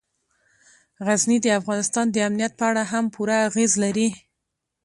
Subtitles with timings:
[1.05, 4.07] غزني د افغانستان د امنیت په اړه هم پوره اغېز لري.